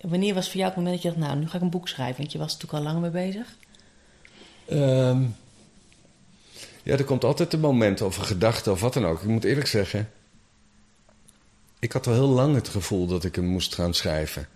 Wanneer 0.00 0.34
was 0.34 0.46
voor 0.46 0.56
jou 0.56 0.66
het 0.66 0.76
moment 0.76 0.94
dat 0.94 1.02
je 1.02 1.18
dacht, 1.18 1.28
nou, 1.28 1.40
nu 1.40 1.48
ga 1.48 1.56
ik 1.56 1.62
een 1.62 1.70
boek 1.70 1.88
schrijven? 1.88 2.16
Want 2.16 2.32
je 2.32 2.38
was 2.38 2.54
er 2.54 2.58
natuurlijk 2.60 2.86
al 2.86 2.92
lang 2.92 3.12
mee 3.12 3.24
bezig. 3.24 3.56
Ehm, 4.66 5.22
ja, 6.82 6.96
er 6.96 7.04
komt 7.04 7.24
altijd 7.24 7.52
een 7.52 7.60
moment 7.60 8.00
of 8.00 8.18
een 8.18 8.24
gedachte 8.24 8.70
of 8.70 8.80
wat 8.80 8.94
dan 8.94 9.06
ook. 9.06 9.22
Ik 9.22 9.28
moet 9.28 9.44
eerlijk 9.44 9.66
zeggen, 9.66 10.10
ik 11.78 11.92
had 11.92 12.06
al 12.06 12.12
heel 12.12 12.28
lang 12.28 12.54
het 12.54 12.68
gevoel 12.68 13.06
dat 13.06 13.24
ik 13.24 13.34
hem 13.34 13.46
moest 13.46 13.74
gaan 13.74 13.94
schrijven. 13.94 14.48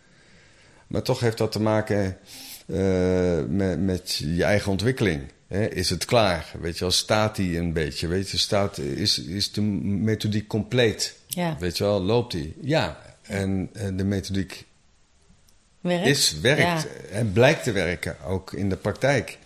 Maar 0.90 1.02
toch 1.02 1.20
heeft 1.20 1.38
dat 1.38 1.52
te 1.52 1.60
maken 1.60 2.18
eh, 2.66 3.44
met, 3.48 3.80
met 3.80 4.14
je 4.14 4.44
eigen 4.44 4.70
ontwikkeling. 4.70 5.22
Hè? 5.46 5.66
Is 5.66 5.90
het 5.90 6.04
klaar? 6.04 6.52
Weet 6.60 6.74
je 6.74 6.80
wel, 6.80 6.90
staat 6.90 7.36
die 7.36 7.58
een 7.58 7.72
beetje? 7.72 8.06
Weet 8.06 8.30
je, 8.30 8.38
staat, 8.38 8.78
is, 8.78 9.18
is 9.18 9.52
de 9.52 9.60
methodiek 9.60 10.46
compleet? 10.46 11.16
Ja, 11.26 11.56
Weet 11.58 11.78
je 11.78 11.84
wel, 11.84 12.00
loopt 12.02 12.32
die? 12.32 12.54
Ja. 12.62 13.00
En 13.22 13.70
de 13.96 14.04
methodiek 14.04 14.64
werkt. 15.80 16.06
is, 16.06 16.40
werkt 16.40 16.62
Ja. 16.62 16.84
en 17.12 17.32
blijkt 17.32 17.62
te 17.62 17.72
werken, 17.72 18.16
ook 18.26 18.52
in 18.52 18.68
de 18.68 18.76
praktijk. 18.76 19.38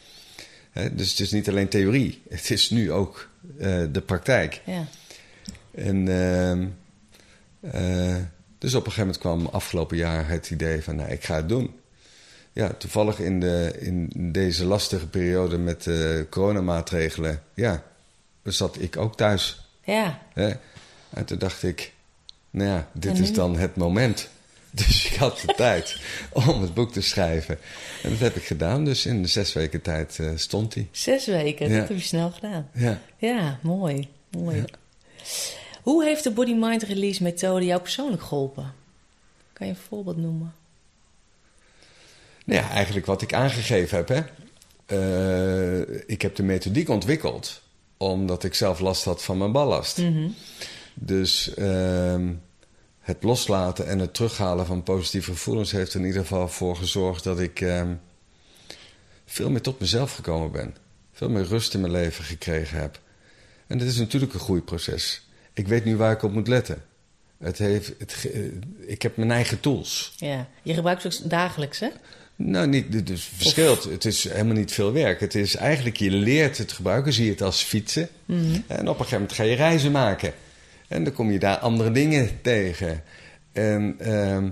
Hè, 0.70 0.94
dus 0.94 1.10
het 1.10 1.20
is 1.20 1.30
niet 1.30 1.48
alleen 1.48 1.68
theorie, 1.68 2.22
het 2.28 2.50
is 2.50 2.70
nu 2.70 2.92
ook 2.92 3.28
eh, 3.58 3.82
de 3.92 4.00
praktijk. 4.00 4.60
Ja, 4.64 4.86
En 5.74 6.08
ehm, 6.08 6.66
eh, 7.60 8.16
dus 8.64 8.74
op 8.74 8.86
een 8.86 8.92
gegeven 8.92 9.18
moment 9.20 9.44
kwam 9.44 9.54
afgelopen 9.54 9.96
jaar 9.96 10.28
het 10.28 10.50
idee 10.50 10.82
van, 10.82 10.96
nou, 10.96 11.10
ik 11.10 11.24
ga 11.24 11.36
het 11.36 11.48
doen. 11.48 11.74
Ja, 12.52 12.72
toevallig 12.78 13.18
in, 13.18 13.40
de, 13.40 13.76
in 13.78 14.10
deze 14.32 14.64
lastige 14.64 15.06
periode 15.06 15.58
met 15.58 15.82
de 15.82 16.26
coronamaatregelen, 16.30 17.42
ja, 17.54 17.82
zat 18.42 18.80
ik 18.80 18.96
ook 18.96 19.16
thuis. 19.16 19.68
ja, 19.84 20.18
Hè? 20.32 20.52
En 21.10 21.24
toen 21.24 21.38
dacht 21.38 21.62
ik, 21.62 21.92
nou 22.50 22.70
ja, 22.70 22.88
dit 22.92 23.18
is 23.18 23.32
dan 23.32 23.56
het 23.56 23.76
moment. 23.76 24.28
Dus 24.70 25.10
ik 25.10 25.16
had 25.16 25.42
de 25.46 25.54
tijd 25.56 26.00
om 26.32 26.60
het 26.62 26.74
boek 26.74 26.92
te 26.92 27.00
schrijven. 27.00 27.58
En 28.02 28.10
dat 28.10 28.18
heb 28.18 28.36
ik 28.36 28.44
gedaan. 28.44 28.84
Dus 28.84 29.06
in 29.06 29.28
zes 29.28 29.52
weken 29.52 29.82
tijd 29.82 30.18
eh, 30.18 30.30
stond 30.34 30.74
hij. 30.74 30.88
zes 30.90 31.26
weken. 31.26 31.68
Ja. 31.68 31.78
Dat 31.78 31.88
heb 31.88 31.96
je 31.96 32.02
snel 32.02 32.30
gedaan. 32.30 32.68
Ja. 32.72 33.00
Ja, 33.16 33.58
mooi. 33.62 34.08
mooi. 34.30 34.64
Hoe 35.84 36.04
heeft 36.04 36.22
de 36.22 36.30
body-mind 36.30 36.82
release 36.82 37.22
methode 37.22 37.64
jou 37.64 37.80
persoonlijk 37.80 38.22
geholpen? 38.22 38.74
Kan 39.52 39.66
je 39.66 39.72
een 39.72 39.78
voorbeeld 39.88 40.16
noemen? 40.16 40.54
Nou 42.44 42.60
ja, 42.60 42.70
eigenlijk 42.70 43.06
wat 43.06 43.22
ik 43.22 43.32
aangegeven 43.32 43.96
heb. 43.96 44.08
Hè. 44.08 44.22
Eh, 44.86 46.02
ik 46.06 46.22
heb 46.22 46.36
de 46.36 46.42
methodiek 46.42 46.88
ontwikkeld 46.88 47.62
omdat 47.96 48.44
ik 48.44 48.54
zelf 48.54 48.80
last 48.80 49.04
had 49.04 49.22
van 49.22 49.38
mijn 49.38 49.52
ballast. 49.52 50.02
Dus 50.94 51.54
ehm, 51.54 52.32
het 53.00 53.22
loslaten 53.22 53.86
en 53.86 53.98
het 53.98 54.14
terughalen 54.14 54.66
van 54.66 54.82
positieve 54.82 55.30
gevoelens 55.30 55.72
heeft 55.72 55.94
er 55.94 56.00
in 56.00 56.06
ieder 56.06 56.20
geval 56.20 56.48
voor 56.48 56.76
gezorgd 56.76 57.24
dat 57.24 57.40
ik 57.40 57.60
ehm, 57.60 57.94
veel 59.26 59.50
meer 59.50 59.62
tot 59.62 59.80
mezelf 59.80 60.14
gekomen 60.14 60.52
ben. 60.52 60.76
Veel 61.12 61.30
meer 61.30 61.44
rust 61.44 61.74
in 61.74 61.80
mijn 61.80 61.92
leven 61.92 62.24
gekregen 62.24 62.78
heb. 62.78 63.00
En 63.66 63.78
dat 63.78 63.88
is 63.88 63.98
natuurlijk 63.98 64.34
een 64.34 64.40
groeiproces. 64.40 65.24
Ik 65.54 65.68
weet 65.68 65.84
nu 65.84 65.96
waar 65.96 66.12
ik 66.12 66.22
op 66.22 66.32
moet 66.32 66.48
letten. 66.48 66.82
Het 67.38 67.58
heeft, 67.58 67.92
het, 67.98 68.30
eh, 68.32 68.40
ik 68.86 69.02
heb 69.02 69.16
mijn 69.16 69.30
eigen 69.30 69.60
tools. 69.60 70.12
Ja, 70.16 70.48
je 70.62 70.74
gebruikt 70.74 71.02
ze 71.02 71.08
ook 71.08 71.30
dagelijks, 71.30 71.80
hè? 71.80 71.88
Nou, 72.36 72.66
niet, 72.66 72.94
het 72.94 73.10
is 73.10 73.24
verschilt. 73.24 73.84
Het 73.84 74.04
is 74.04 74.28
helemaal 74.28 74.54
niet 74.54 74.72
veel 74.72 74.92
werk. 74.92 75.20
Het 75.20 75.34
is 75.34 75.56
eigenlijk, 75.56 75.96
je 75.96 76.10
leert 76.10 76.58
het 76.58 76.72
gebruiken, 76.72 77.12
zie 77.12 77.24
je 77.24 77.30
het 77.30 77.42
als 77.42 77.62
fietsen. 77.62 78.08
En 78.66 78.88
op 78.88 78.98
een 78.98 79.04
gegeven 79.04 79.12
moment 79.12 79.32
ga 79.32 79.42
je 79.42 79.54
reizen 79.54 79.92
maken. 79.92 80.32
En 80.88 81.04
dan 81.04 81.12
kom 81.12 81.30
je 81.30 81.38
daar 81.38 81.58
andere 81.58 81.90
dingen 81.90 82.40
tegen. 82.42 83.02
En 83.52 83.94
ehm, 83.98 84.50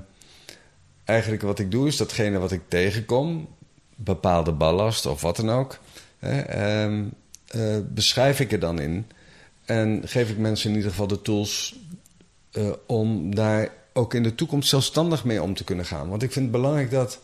eigenlijk 1.05 1.43
wat 1.43 1.59
ik 1.59 1.71
doe, 1.71 1.87
is 1.87 1.97
datgene 1.97 2.39
wat 2.39 2.53
ik 2.53 2.61
tegenkom, 2.69 3.49
bepaalde 3.95 4.53
ballast 4.53 5.07
of 5.07 5.23
wat 5.23 5.37
dan 5.37 5.51
ook, 5.51 5.79
hè, 6.19 6.41
ehm, 6.41 7.05
eh, 7.47 7.77
beschrijf 7.89 8.41
ik 8.41 8.53
er 8.53 8.61
dan 8.61 8.81
in. 8.81 9.07
En 9.73 10.03
geef 10.09 10.31
ik 10.31 10.39
mensen 10.39 10.71
in 10.71 10.77
ieder 10.77 10.91
geval 10.91 11.07
de 11.07 11.23
tools 11.23 11.77
eh, 12.53 12.71
om 12.87 13.35
daar 13.35 13.69
ook 13.93 14.15
in 14.15 14.23
de 14.23 14.35
toekomst 14.35 14.69
zelfstandig 14.69 15.25
mee 15.25 15.43
om 15.43 15.55
te 15.55 15.65
kunnen 15.65 15.85
gaan. 15.85 16.09
Want 16.09 16.23
ik 16.23 16.33
vind 16.33 16.45
het 16.45 16.55
belangrijk 16.55 16.91
dat. 16.91 17.21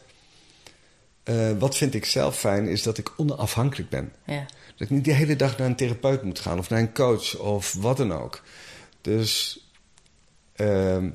eh, 1.23 1.51
wat 1.59 1.77
vind 1.77 1.95
ik 1.95 2.05
zelf 2.05 2.39
fijn, 2.39 2.69
is 2.69 2.83
dat 2.83 2.99
ik 2.99 3.13
onafhankelijk 3.17 3.91
ben. 3.91 4.13
Ja, 4.25 4.47
Dat 4.67 4.81
ik 4.81 4.91
niet 4.91 5.05
de 5.05 5.13
hele 5.13 5.37
dag 5.37 5.59
naar 5.59 5.67
een 5.67 5.77
therapeut 5.77 6.23
moet 6.23 6.39
gaan 6.39 6.59
of 6.59 6.69
naar 6.71 6.81
een 6.81 6.93
coach 6.93 7.39
of 7.39 7.75
wat 7.75 7.97
dan 7.97 8.13
ook. 8.13 8.43
Dus 9.01 9.61
ehm, 10.53 11.11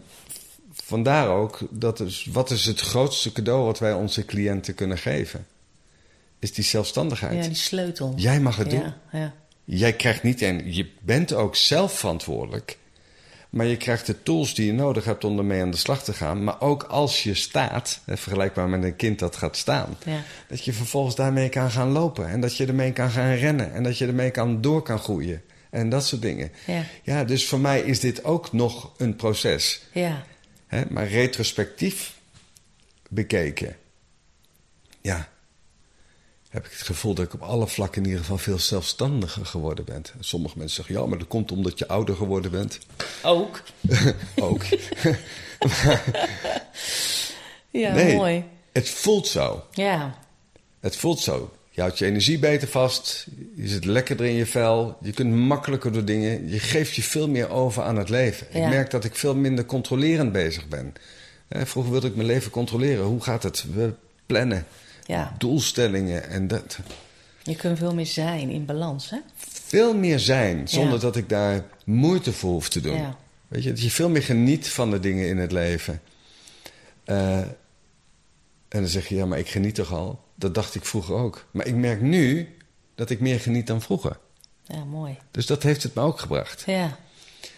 vandaar 0.73 1.27
ook, 1.29 1.59
dat 1.69 1.99
is, 1.99 2.27
wat 2.31 2.49
is 2.49 2.65
het 2.65 2.79
grootste 2.79 3.31
cadeau 3.31 3.65
wat 3.65 3.79
wij 3.79 3.93
onze 3.93 4.25
cliënten 4.25 4.75
kunnen 4.75 4.97
geven? 4.97 5.45
Is 6.39 6.53
die 6.53 6.63
zelfstandigheid. 6.63 7.33
ja 7.43 7.47
die 7.47 7.55
sleutel. 7.57 8.13
Jij 8.15 8.39
mag 8.39 8.55
het 8.55 8.69
doen. 8.69 8.79
Ja, 8.79 8.97
ja. 9.11 9.33
Jij 9.63 9.93
krijgt 9.93 10.23
niet 10.23 10.41
en 10.41 10.73
je 10.73 10.89
bent 11.01 11.33
ook 11.33 11.55
zelf 11.55 11.99
verantwoordelijk. 11.99 12.77
Maar 13.49 13.65
je 13.65 13.77
krijgt 13.77 14.05
de 14.05 14.23
tools 14.23 14.53
die 14.55 14.65
je 14.65 14.73
nodig 14.73 15.05
hebt 15.05 15.23
om 15.23 15.37
ermee 15.37 15.61
aan 15.61 15.71
de 15.71 15.77
slag 15.77 16.03
te 16.03 16.13
gaan. 16.13 16.43
Maar 16.43 16.61
ook 16.61 16.83
als 16.83 17.23
je 17.23 17.33
staat, 17.33 17.99
vergelijkbaar 18.05 18.69
met 18.69 18.83
een 18.83 18.95
kind 18.95 19.19
dat 19.19 19.35
gaat 19.35 19.57
staan, 19.57 19.97
Ja. 20.05 20.23
dat 20.47 20.65
je 20.65 20.73
vervolgens 20.73 21.15
daarmee 21.15 21.49
kan 21.49 21.71
gaan 21.71 21.89
lopen. 21.91 22.29
En 22.29 22.41
dat 22.41 22.57
je 22.57 22.65
ermee 22.65 22.91
kan 22.93 23.09
gaan 23.09 23.33
rennen. 23.33 23.73
En 23.73 23.83
dat 23.83 23.97
je 23.97 24.07
ermee 24.07 24.31
kan 24.31 24.61
door 24.61 24.81
kan 24.81 24.99
groeien. 24.99 25.41
En 25.69 25.89
dat 25.89 26.05
soort 26.05 26.21
dingen. 26.21 26.51
Ja. 26.65 26.83
Ja, 27.03 27.23
dus 27.23 27.47
voor 27.47 27.59
mij 27.59 27.81
is 27.81 27.99
dit 27.99 28.23
ook 28.23 28.51
nog 28.51 28.91
een 28.97 29.15
proces. 29.15 29.81
Ja. 29.91 30.23
Hè? 30.67 30.81
Maar 30.89 31.07
retrospectief 31.07 32.13
bekeken, 33.09 33.75
ja, 35.01 35.29
heb 36.53 36.65
ik 36.65 36.71
het 36.71 36.81
gevoel 36.81 37.13
dat 37.13 37.25
ik 37.25 37.33
op 37.33 37.41
alle 37.41 37.67
vlakken 37.67 38.01
in 38.01 38.07
ieder 38.07 38.21
geval 38.23 38.37
veel 38.37 38.59
zelfstandiger 38.59 39.45
geworden 39.45 39.85
ben. 39.85 40.01
Sommige 40.19 40.57
mensen 40.57 40.75
zeggen, 40.75 40.95
ja, 41.03 41.09
maar 41.09 41.17
dat 41.17 41.27
komt 41.27 41.51
omdat 41.51 41.79
je 41.79 41.87
ouder 41.87 42.15
geworden 42.15 42.51
bent. 42.51 42.79
Ook. 43.23 43.61
ook. 44.35 44.61
Ja, 47.69 47.93
Nee. 47.93 48.15
mooi. 48.15 48.43
Het 48.71 48.89
voelt 48.89 49.27
zo. 49.27 49.63
Ja. 49.71 50.17
Het 50.79 50.95
voelt 50.95 51.19
zo. 51.19 51.51
Je 51.69 51.81
houdt 51.81 51.97
je 51.97 52.05
energie 52.05 52.39
beter 52.39 52.67
vast. 52.67 53.27
Je 53.55 53.67
zit 53.67 53.85
lekkerder 53.85 54.25
in 54.25 54.33
je 54.33 54.45
vel. 54.45 54.97
Je 55.01 55.11
kunt 55.11 55.33
makkelijker 55.33 55.91
door 55.91 56.05
dingen. 56.05 56.49
Je 56.49 56.59
geeft 56.59 56.93
je 56.95 57.01
veel 57.03 57.29
meer 57.29 57.49
over 57.49 57.83
aan 57.83 57.97
het 57.97 58.09
leven. 58.09 58.47
Ja. 58.51 58.63
Ik 58.63 58.69
merk 58.69 58.91
dat 58.91 59.03
ik 59.03 59.15
veel 59.15 59.35
minder 59.35 59.65
controlerend 59.65 60.31
bezig 60.31 60.67
ben. 60.67 60.93
Hè, 61.47 61.65
Vroeger 61.65 61.91
wilde 61.91 62.07
ik 62.07 62.15
mijn 62.15 62.27
leven 62.27 62.51
controleren. 62.51 63.05
Hoe 63.05 63.21
gaat 63.21 63.43
het? 63.43 63.65
We 63.73 63.93
plannen. 64.25 64.65
Ja. 65.05 65.33
Doelstellingen 65.37 66.29
en 66.29 66.47
dat. 66.47 66.77
Je 67.43 67.55
kunt 67.55 67.77
veel 67.77 67.93
meer 67.93 68.05
zijn 68.05 68.49
in 68.49 68.65
balans, 68.65 69.09
hè? 69.09 69.17
Veel 69.65 69.95
meer 69.97 70.19
zijn 70.19 70.67
zonder 70.67 70.93
Ja. 70.93 70.99
dat 70.99 71.15
ik 71.15 71.29
daar 71.29 71.63
moeite 71.85 72.33
voor 72.33 72.51
hoef 72.51 72.69
te 72.69 72.81
doen. 72.81 72.95
Ja. 72.97 73.17
Weet 73.47 73.63
je, 73.63 73.69
dat 73.69 73.81
je 73.81 73.91
veel 73.91 74.09
meer 74.09 74.23
geniet 74.23 74.69
van 74.69 74.91
de 74.91 74.99
dingen 74.99 75.27
in 75.27 75.37
het 75.37 75.51
leven. 75.51 76.01
Eh, 77.03 77.37
en 77.37 78.79
dan 78.81 78.87
zeg 78.87 79.07
je, 79.07 79.15
ja, 79.15 79.25
maar 79.25 79.39
ik 79.39 79.49
geniet 79.49 79.75
toch 79.75 79.91
al? 79.93 80.23
Dat 80.35 80.55
dacht 80.55 80.75
ik 80.75 80.85
vroeger 80.85 81.15
ook. 81.15 81.45
Maar 81.51 81.65
ik 81.67 81.75
merk 81.75 82.01
nu 82.01 82.55
dat 82.95 83.09
ik 83.09 83.19
meer 83.19 83.39
geniet 83.39 83.67
dan 83.67 83.81
vroeger. 83.81 84.17
Ja, 84.63 84.83
mooi. 84.83 85.17
Dus 85.31 85.45
dat 85.45 85.63
heeft 85.63 85.83
het 85.83 85.95
me 85.95 86.01
ook 86.01 86.19
gebracht. 86.19 86.63
Ja. 86.65 86.97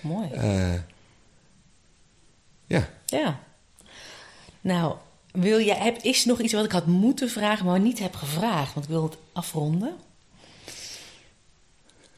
Mooi. 0.01 0.29
Eh, 0.31 0.73
ja, 2.65 2.89
Ja. 3.05 3.39
Nou, 4.61 4.95
wil 5.35 5.61
jij, 5.61 5.77
heb, 5.77 5.97
is 5.97 6.21
er 6.21 6.27
nog 6.27 6.39
iets 6.41 6.53
wat 6.53 6.65
ik 6.65 6.71
had 6.71 6.85
moeten 6.85 7.29
vragen, 7.29 7.65
maar 7.65 7.79
niet 7.79 7.99
heb 7.99 8.15
gevraagd? 8.15 8.73
Want 8.73 8.85
ik 8.85 8.91
wil 8.91 9.03
het 9.03 9.17
afronden. 9.33 9.95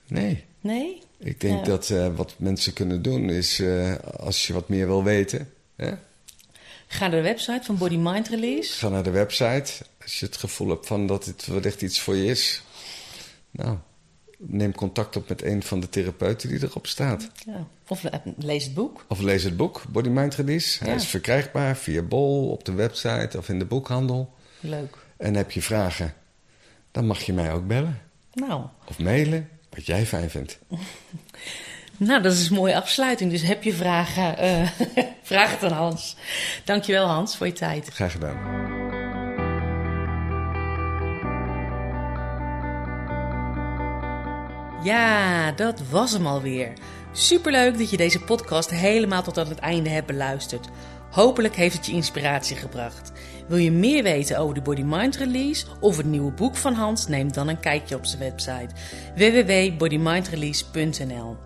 nee. 0.07 0.43
Nee? 0.61 1.01
Ik 1.19 1.41
denk 1.41 1.59
Ja. 1.59 1.63
dat 1.65 1.89
eh, 1.89 2.15
wat 2.15 2.33
mensen 2.37 2.73
kunnen 2.73 3.01
doen 3.01 3.29
is, 3.29 3.59
eh, 3.59 3.95
als 4.19 4.47
je 4.47 4.53
wat 4.53 4.69
meer 4.69 4.87
wil 4.87 5.03
weten, 5.03 5.53
hè, 5.75 5.91
Ga 6.89 6.99
naar 7.07 7.11
de 7.17 7.21
website 7.21 7.59
van 7.63 7.77
Body 7.77 7.95
Mind 7.95 8.27
Release. 8.27 8.73
ga 8.77 8.89
naar 8.89 9.03
de 9.03 9.09
website. 9.09 9.71
Als 10.01 10.19
je 10.19 10.25
het 10.25 10.37
gevoel 10.37 10.69
hebt 10.69 10.87
van 10.87 11.07
dat 11.07 11.25
het 11.25 11.45
wellicht 11.45 11.81
iets 11.81 11.99
voor 11.99 12.15
je 12.15 12.25
is, 12.25 12.61
nou, 13.51 13.77
neem 14.37 14.75
contact 14.75 15.15
op 15.15 15.29
met 15.29 15.43
een 15.43 15.63
van 15.63 15.79
de 15.79 15.89
therapeuten 15.89 16.49
die 16.49 16.63
erop 16.63 16.87
staat. 16.87 17.29
Ja. 17.45 17.67
Of 17.87 18.03
le- 18.03 18.21
lees 18.37 18.63
het 18.63 18.73
boek. 18.73 19.05
Of 19.07 19.19
lees 19.19 19.43
het 19.43 19.57
boek, 19.57 19.83
Body 19.89 20.09
Mind 20.09 20.35
Release. 20.35 20.79
Hij 20.79 20.89
Ja. 20.89 20.95
is 20.95 21.05
verkrijgbaar 21.07 21.77
via 21.77 22.01
Bol, 22.01 22.49
op 22.49 22.65
de 22.65 22.73
website 22.73 23.37
of 23.37 23.49
in 23.49 23.59
de 23.59 23.65
boekhandel. 23.65 24.33
Leuk. 24.59 24.97
En 25.17 25.35
heb 25.35 25.51
je 25.51 25.61
vragen, 25.61 26.13
dan 26.91 27.05
mag 27.05 27.21
je 27.21 27.33
mij 27.33 27.51
ook 27.53 27.67
bellen 27.67 28.01
Nou, 28.33 28.65
of 28.87 28.99
mailen, 28.99 29.49
wat 29.69 29.85
jij 29.85 30.05
fijn 30.05 30.29
vindt. 30.29 30.59
nou, 31.97 32.21
dat 32.21 32.33
is 32.33 32.49
een 32.49 32.55
mooie 32.55 32.75
afsluiting. 32.75 33.31
Dus 33.31 33.41
heb 33.41 33.63
je 33.63 33.73
vragen, 33.73 34.37
eh, 34.37 34.69
vraag 35.23 35.51
het 35.51 35.71
aan 35.71 35.77
Hans. 35.77 36.15
Dankjewel 36.65 37.07
Hans 37.07 37.37
voor 37.37 37.47
je 37.47 37.53
tijd. 37.53 37.87
Graag 37.87 38.11
gedaan. 38.11 38.37
Ja, 44.87 45.51
dat 45.51 45.81
was 45.89 46.11
hem 46.11 46.27
alweer. 46.27 46.73
Superleuk 47.11 47.77
dat 47.77 47.89
je 47.89 47.97
deze 47.97 48.23
podcast 48.23 48.69
helemaal 48.69 49.23
tot 49.23 49.37
aan 49.37 49.47
het 49.47 49.59
einde 49.59 49.89
hebt 49.89 50.07
beluisterd. 50.07 50.67
Hopelijk 51.11 51.55
heeft 51.55 51.75
het 51.75 51.85
je 51.85 51.91
inspiratie 51.91 52.55
gebracht. 52.55 53.11
Wil 53.47 53.57
je 53.57 53.71
meer 53.71 54.03
weten 54.03 54.37
over 54.37 54.55
de 54.55 54.61
Body 54.61 54.81
Mind 54.81 55.15
Release 55.15 55.65
of 55.79 55.97
het 55.97 56.05
nieuwe 56.05 56.31
boek 56.31 56.55
van 56.55 56.73
Hans? 56.73 57.07
Neem 57.07 57.31
dan 57.31 57.47
een 57.47 57.59
kijkje 57.59 57.95
op 57.95 58.05
zijn 58.05 58.21
website 58.21 58.69
www.bodymindrelease.nl. 59.15 61.37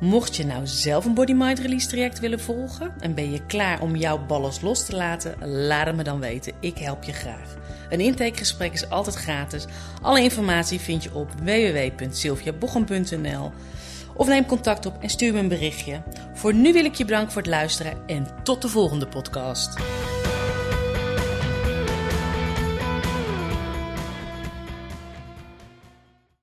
Mocht 0.00 0.36
je 0.36 0.46
nou 0.46 0.66
zelf 0.66 1.04
een 1.04 1.14
Body 1.14 1.32
Mind 1.32 1.58
Release 1.58 1.88
traject 1.88 2.20
willen 2.20 2.40
volgen 2.40 2.94
en 3.00 3.14
ben 3.14 3.30
je 3.30 3.46
klaar 3.46 3.80
om 3.80 3.96
jouw 3.96 4.26
ballast 4.26 4.62
los 4.62 4.84
te 4.84 4.96
laten, 4.96 5.48
laat 5.66 5.86
het 5.86 5.96
me 5.96 6.02
dan 6.02 6.20
weten. 6.20 6.52
Ik 6.60 6.78
help 6.78 7.02
je 7.02 7.12
graag. 7.12 7.56
Een 7.88 8.00
intakegesprek 8.00 8.72
is 8.72 8.90
altijd 8.90 9.16
gratis. 9.16 9.64
Alle 10.02 10.22
informatie 10.22 10.80
vind 10.80 11.02
je 11.02 11.14
op 11.14 11.28
www.sylviabochum.nl 11.42 13.52
of 14.14 14.28
neem 14.28 14.46
contact 14.46 14.86
op 14.86 15.02
en 15.02 15.10
stuur 15.10 15.32
me 15.32 15.38
een 15.38 15.48
berichtje. 15.48 16.02
Voor 16.34 16.54
nu 16.54 16.72
wil 16.72 16.84
ik 16.84 16.94
je 16.94 17.04
bedanken 17.04 17.32
voor 17.32 17.42
het 17.42 17.50
luisteren 17.50 17.96
en 18.06 18.26
tot 18.42 18.62
de 18.62 18.68
volgende 18.68 19.06
podcast. 19.06 19.76